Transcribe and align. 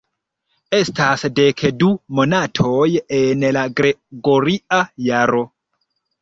Estas 0.77 1.25
dek 1.39 1.61
du 1.83 1.89
monatoj 2.19 2.87
en 3.19 3.45
la 3.59 3.67
gregoria 3.81 4.81
jaro. 5.11 5.45